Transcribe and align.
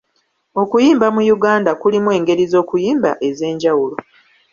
Okuyimba 0.61 1.07
mu 1.15 1.21
Uganda 1.35 1.71
kulimu 1.81 2.09
engeri 2.17 2.43
z'okuyimba 2.51 3.11
ez'enjawulo. 3.27 3.95